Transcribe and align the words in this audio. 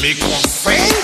Me 0.00 0.14
confess 0.14 0.97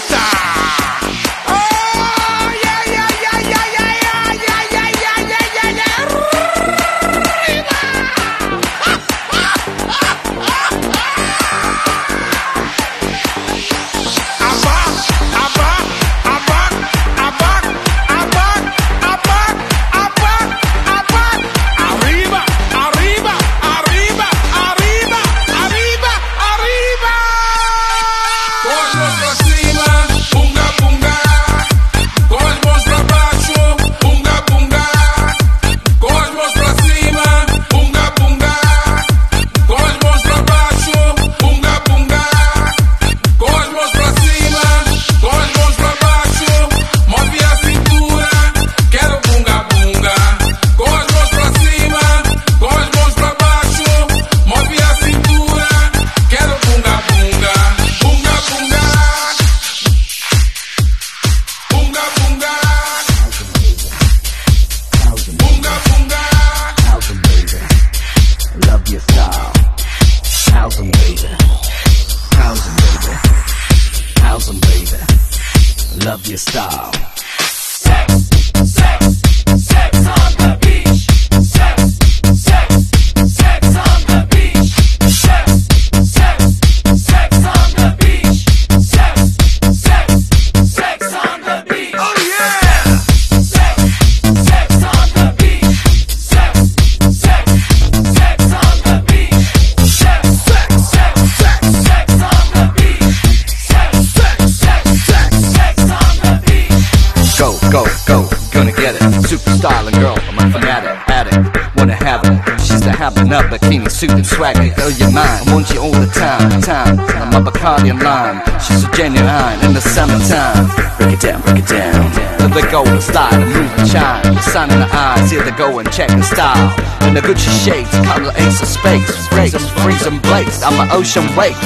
mind. 117.93 118.41
She's 118.63 118.85
a 118.85 118.91
genuine 118.97 119.61
in 119.65 119.75
the 119.75 119.81
summertime. 119.81 120.71
Break 120.97 121.15
it 121.15 121.21
down, 121.21 121.43
break 121.43 121.59
it 121.59 121.69
down. 121.69 122.01
Let 122.41 122.55
the 122.55 122.69
golden 122.71 123.01
star, 123.01 123.31
the 123.31 123.45
moving 123.45 123.87
shine. 123.87 124.23
The 124.35 124.41
sun 124.41 124.71
in 124.71 124.81
the 124.81 124.89
eyes, 124.89 125.31
here 125.31 125.43
they 125.45 125.51
go 125.53 125.79
and 125.79 125.91
check 125.93 126.09
the 126.09 126.23
style. 126.23 126.73
In 127.07 127.15
the 127.15 127.21
Gucci 127.21 127.51
shades, 127.65 127.91
color 128.07 128.33
ace 128.37 128.63
of 128.63 128.69
space. 128.69 129.29
Breaks, 129.29 129.69
freezing 129.83 130.21
blades, 130.21 130.63
I'm 130.63 130.79
an 130.81 130.91
ocean 130.93 131.27
waves. 131.37 131.59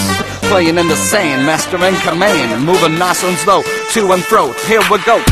Playing 0.51 0.79
in 0.79 0.89
the 0.89 0.97
sand, 0.97 1.45
master 1.47 1.77
in 1.85 1.95
command. 2.01 2.65
Moving 2.65 2.99
nice 2.99 3.23
and 3.23 3.37
slow, 3.39 3.63
to 3.63 4.13
and 4.13 4.23
fro, 4.25 4.53
here 4.67 4.83
we 4.91 4.99
go. 5.05 5.23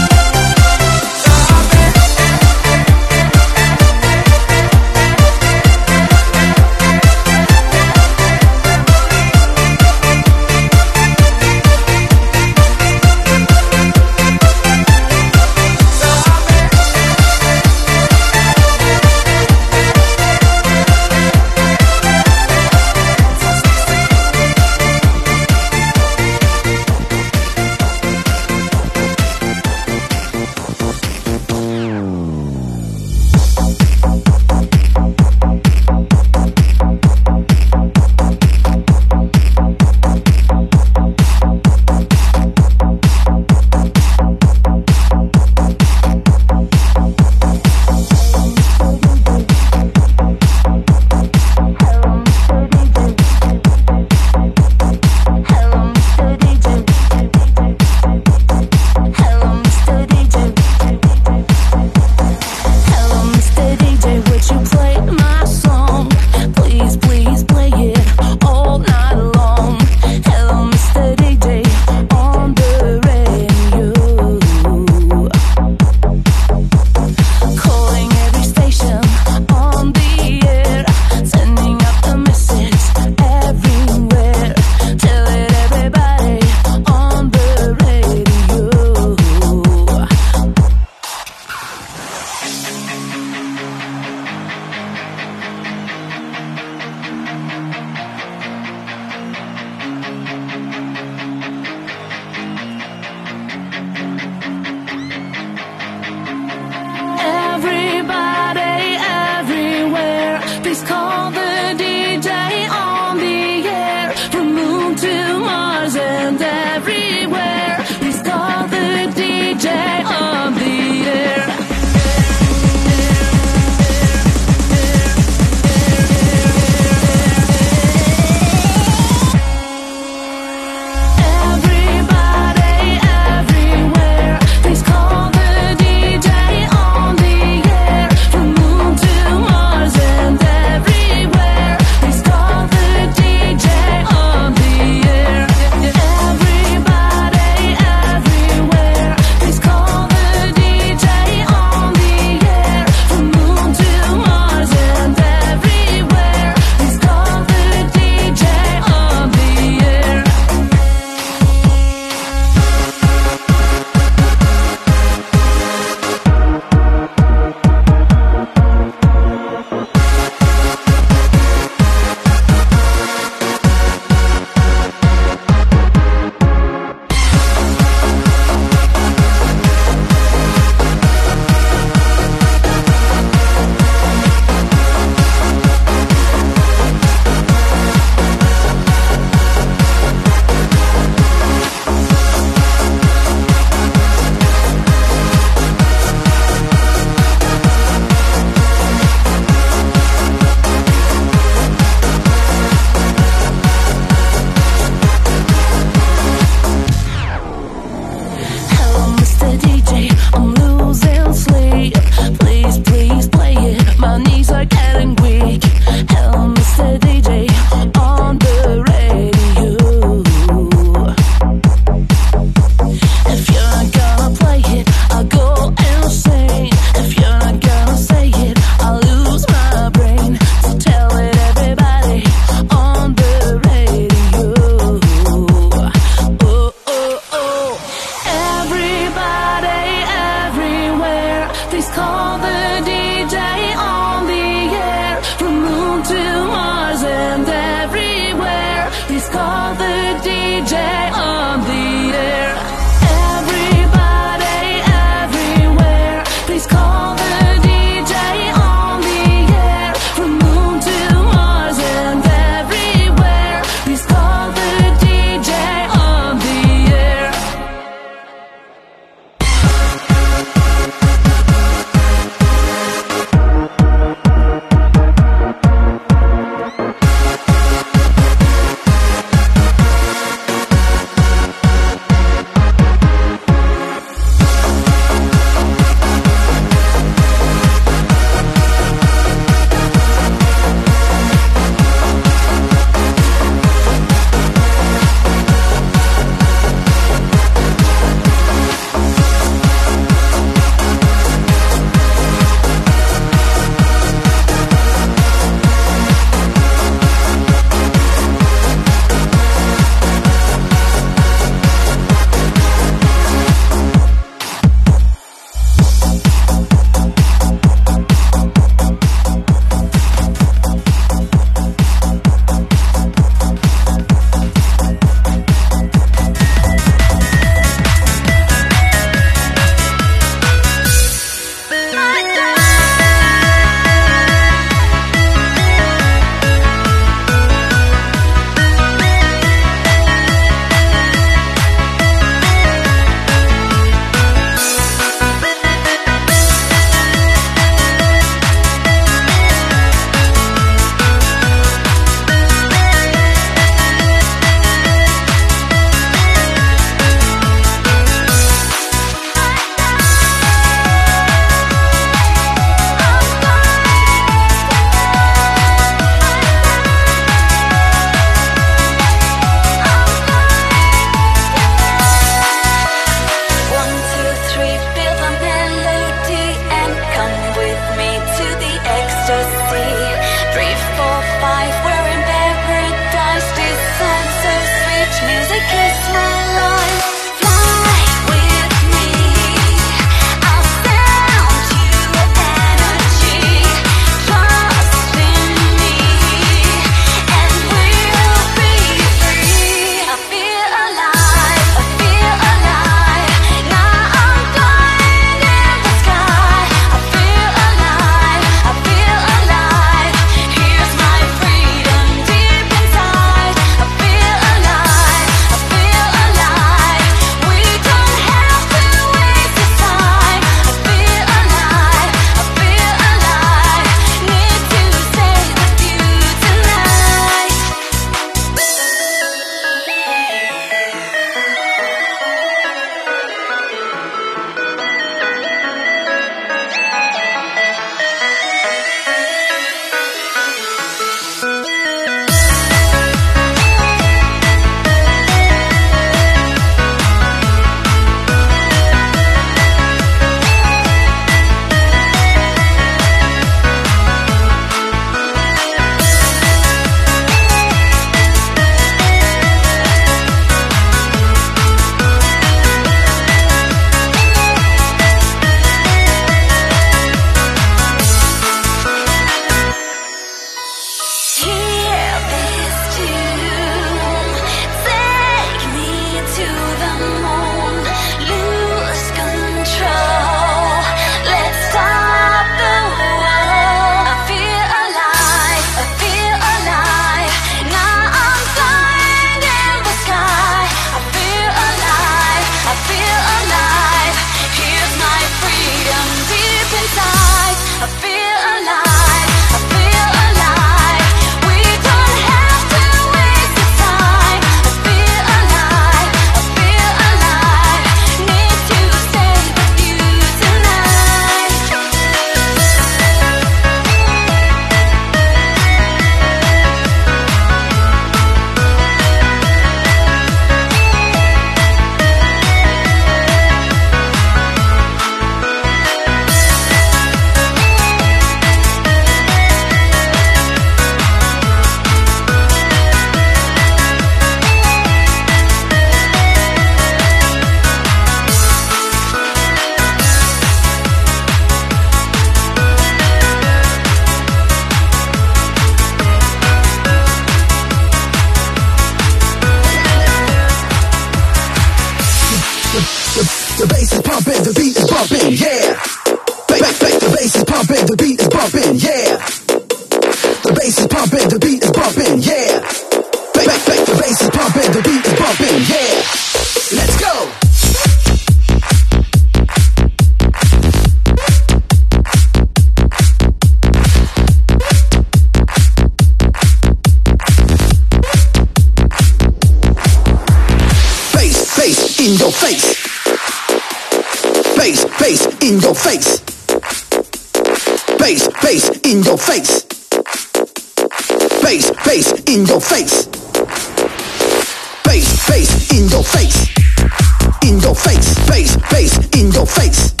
In 599.21 599.31
your 599.31 599.45
face. 599.45 600.00